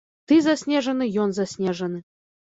[0.29, 1.99] Ты заснежаны, ён заснежаны.